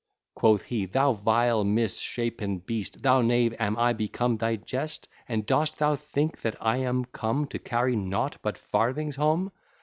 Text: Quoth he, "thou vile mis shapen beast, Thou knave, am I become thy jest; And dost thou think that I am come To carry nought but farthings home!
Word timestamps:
Quoth 0.33 0.63
he, 0.63 0.87
"thou 0.87 1.13
vile 1.13 1.63
mis 1.63 1.99
shapen 1.99 2.57
beast, 2.57 3.03
Thou 3.03 3.21
knave, 3.21 3.53
am 3.59 3.77
I 3.77 3.93
become 3.93 4.37
thy 4.37 4.55
jest; 4.55 5.07
And 5.29 5.45
dost 5.45 5.77
thou 5.77 5.95
think 5.95 6.41
that 6.41 6.55
I 6.59 6.77
am 6.77 7.05
come 7.05 7.45
To 7.45 7.59
carry 7.59 7.95
nought 7.95 8.37
but 8.41 8.57
farthings 8.57 9.17
home! 9.17 9.51